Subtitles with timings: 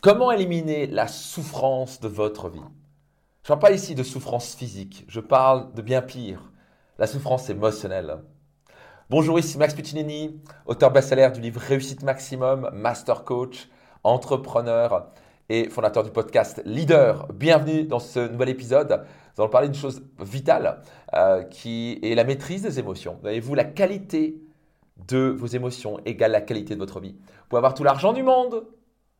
[0.00, 2.60] Comment éliminer la souffrance de votre vie?
[3.42, 6.52] Je ne parle pas ici de souffrance physique, je parle de bien pire,
[7.00, 8.18] la souffrance émotionnelle.
[9.10, 13.68] Bonjour, ici Max Puccinini, auteur best-seller du livre Réussite Maximum, master coach,
[14.04, 15.10] entrepreneur
[15.48, 17.26] et fondateur du podcast Leader.
[17.34, 19.04] Bienvenue dans ce nouvel épisode.
[19.36, 20.80] Nous allons parler d'une chose vitale
[21.14, 23.18] euh, qui est la maîtrise des émotions.
[23.22, 24.40] Voyez-vous, la qualité
[25.08, 27.16] de vos émotions égale la qualité de votre vie?
[27.18, 28.64] Vous pouvez avoir tout l'argent du monde,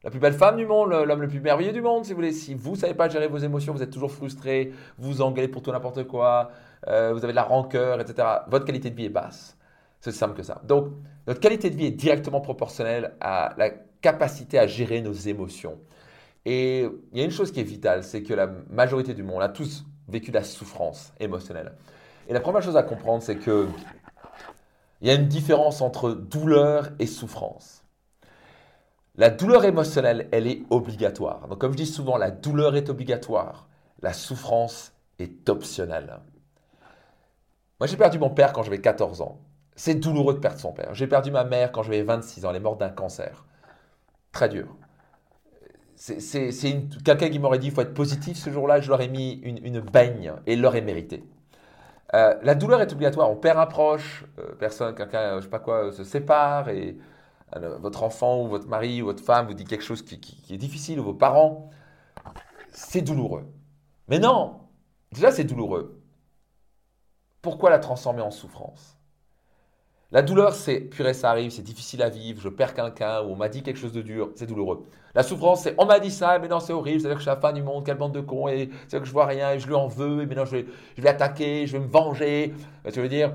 [0.09, 2.33] la plus belle femme du monde, l'homme le plus merveilleux du monde, si vous voulez.
[2.33, 5.61] Si vous savez pas gérer vos émotions, vous êtes toujours frustré, vous vous engueulez pour
[5.61, 6.51] tout n'importe quoi,
[6.87, 8.27] euh, vous avez de la rancœur, etc.
[8.47, 9.59] Votre qualité de vie est basse.
[10.01, 10.63] C'est simple que ça.
[10.65, 10.87] Donc,
[11.27, 13.69] notre qualité de vie est directement proportionnelle à la
[14.01, 15.79] capacité à gérer nos émotions.
[16.47, 19.43] Et il y a une chose qui est vitale, c'est que la majorité du monde
[19.43, 21.73] a tous vécu de la souffrance émotionnelle.
[22.29, 23.67] Et la première chose à comprendre, c'est que
[25.03, 27.85] il y a une différence entre douleur et souffrance.
[29.19, 31.49] La douleur émotionnelle, elle est obligatoire.
[31.49, 33.67] Donc comme je dis souvent, la douleur est obligatoire.
[34.01, 36.21] La souffrance est optionnelle.
[37.81, 39.41] Moi, j'ai perdu mon père quand j'avais 14 ans.
[39.75, 40.95] C'est douloureux de perdre son père.
[40.95, 42.51] J'ai perdu ma mère quand j'avais 26 ans.
[42.51, 43.45] Elle est morte d'un cancer.
[44.31, 44.69] Très dur.
[45.97, 46.53] C'est
[47.05, 48.81] quelqu'un qui m'aurait dit il faut être positif ce jour-là.
[48.81, 51.25] Je leur ai mis une, baigne et leur ai mérité.
[52.15, 53.29] Euh, la douleur est obligatoire.
[53.29, 57.03] On perd un proche, euh, personne, quelqu'un, je sais pas quoi, se sépare et euh,
[57.57, 60.17] votre enfant ou votre mari ou votre femme vous dit quelque chose qui,
[60.51, 61.71] est difficile, ou vos parents,
[62.71, 63.47] c'est douloureux.
[64.09, 64.61] Mais non,
[65.13, 66.01] déjà c'est douloureux.
[67.43, 68.97] Pourquoi la transformer en souffrance?
[70.11, 73.37] La douleur, c'est purée, ça arrive, c'est difficile à vivre, je perds quelqu'un, ou on
[73.37, 74.87] m'a dit quelque chose de dur, c'est douloureux.
[75.15, 77.35] La souffrance, c'est on m'a dit ça, mais non, c'est horrible, c'est-à-dire que je suis
[77.35, 79.59] la fin du monde, quelle bande de cons, et c'est que je vois rien, et
[79.59, 82.55] je lui en veux, et maintenant je vais, je vais attaquer, je vais me venger.
[82.91, 83.35] Tu veux dire,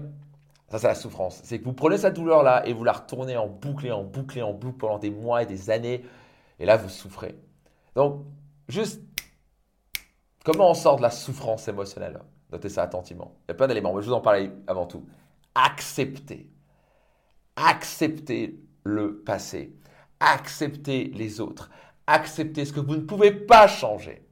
[0.73, 1.39] ça, c'est la souffrance.
[1.43, 4.39] C'est que vous prenez cette douleur-là et vous la retournez en boucle et en boucle
[4.39, 6.03] et en boucle pendant des mois et des années.
[6.57, 7.37] Et là, vous souffrez.
[7.93, 8.25] Donc,
[8.67, 8.99] juste,
[10.43, 12.19] comment on sort de la souffrance émotionnelle?
[12.51, 13.35] Notez ça attentivement.
[13.45, 15.05] Il y a plein d'éléments, mais je vous en parlais avant tout.
[15.53, 16.49] Accepter.
[17.55, 19.75] Accepter le passé.
[20.19, 21.69] Accepter les autres.
[22.07, 24.27] Accepter ce que vous ne pouvez pas changer.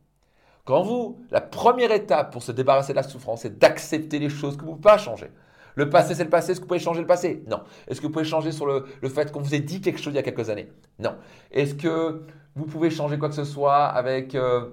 [0.66, 4.58] Quand vous, la première étape pour se débarrasser de la souffrance, c'est d'accepter les choses
[4.58, 5.30] que vous ne pouvez pas changer.
[5.76, 6.52] Le passé, c'est le passé.
[6.52, 7.44] Est-ce que vous pouvez changer le passé?
[7.48, 7.62] Non.
[7.88, 10.18] Est-ce que vous pouvez changer sur le, fait qu'on vous ait dit quelque chose il
[10.18, 10.70] y a quelques années?
[11.00, 11.16] Non.
[11.52, 12.24] Est-ce que
[12.56, 14.70] vous pouvez changer quoi que ce soit avec, euh,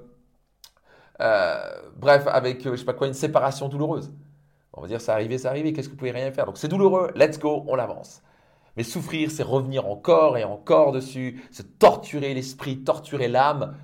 [1.20, 1.56] euh,
[1.96, 4.12] bref, avec, euh, je sais pas quoi, une séparation douloureuse?
[4.72, 5.72] On va dire, ça arrivé, ça arrivé.
[5.72, 6.46] Qu'est-ce que vous pouvez rien faire?
[6.46, 7.10] Donc c'est douloureux.
[7.14, 8.22] Let's go, on avance.
[8.76, 13.76] Mais souffrir, c'est revenir encore et encore dessus, se torturer l'esprit, torturer l'âme.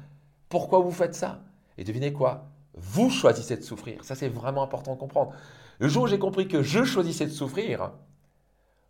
[0.49, 1.41] Pourquoi vous faites ça?
[1.79, 2.47] Et devinez quoi?
[2.75, 4.05] Vous choisissez de souffrir.
[4.05, 5.33] Ça, c'est vraiment important de comprendre.
[5.79, 7.93] Le jour où j'ai compris que je choisissais de souffrir,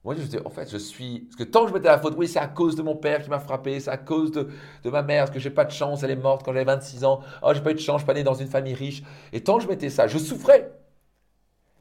[0.04, 1.20] moi, je disais, en fait, je suis.
[1.20, 3.22] Parce que tant que je mettais la faute, oui, c'est à cause de mon père
[3.22, 4.50] qui m'a frappé, c'est à cause de,
[4.84, 7.20] ma mère, parce que j'ai pas de chance, elle est morte quand j'avais 26 ans.
[7.42, 9.02] Oh, j'ai pas eu de chance, je suis pas né dans une famille riche.
[9.32, 10.72] Et tant que je mettais ça, je souffrais.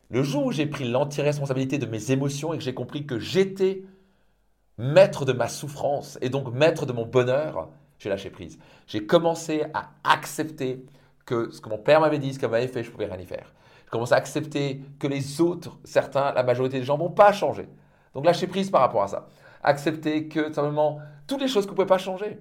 [0.09, 3.84] Le jour où j'ai pris l'anti-responsabilité de mes émotions et que j'ai compris que j'étais
[4.78, 7.69] maître de ma souffrance et donc maître de mon bonheur,
[8.00, 8.58] j'ai lâché prise.
[8.88, 10.86] J'ai commencé à accepter
[11.25, 13.25] que ce que mon père m'avait dit, ce qu'il m'avait fait, je pouvais rien y
[13.25, 13.53] faire
[13.94, 17.69] commence à accepter que les autres, certains, la majorité des gens, vont pas changer.
[18.16, 19.28] Donc lâcher prise par rapport à ça.
[19.62, 22.39] Accepter que simplement toutes les choses que vous ne pouvez pas changer.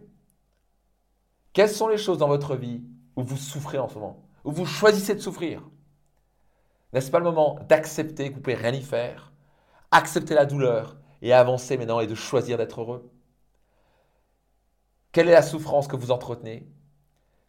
[1.52, 2.82] Quelles sont les choses dans votre vie
[3.16, 5.62] où vous souffrez en ce moment, où vous choisissez de souffrir?
[6.94, 9.30] N'est-ce pas le moment d'accepter que vous ne pouvez rien y faire,
[9.90, 13.10] accepter la douleur et avancer maintenant et de choisir d'être heureux?
[15.12, 16.66] Quelle est la souffrance que vous entretenez?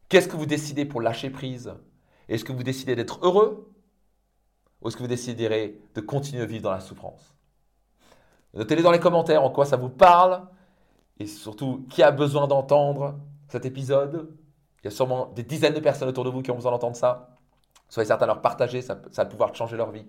[0.09, 1.73] Qu'est-ce que vous décidez pour lâcher prise?
[2.29, 3.73] Est-ce que vous décidez d'être heureux?
[4.81, 7.33] Ou est-ce que vous déciderez de continuer à vivre dans la souffrance?
[8.53, 10.47] Notez-les dans les commentaires en quoi ça vous parle
[11.19, 14.29] et surtout qui a besoin d'entendre cet épisode?
[14.83, 16.95] Il y a sûrement des dizaines de personnes autour de vous qui ont besoin d'entendre
[16.95, 17.37] ça.
[17.89, 20.05] Soyez certains de leur partager, ça, ça a le pouvoir de changer leur vie.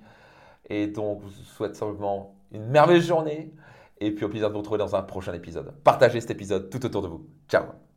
[0.68, 3.54] Et donc, je vous souhaite simplement une merveilleuse journée
[3.98, 5.72] et puis au plaisir de vous retrouver dans un prochain épisode.
[5.84, 7.26] Partagez cet épisode tout autour de vous.
[7.48, 7.93] Ciao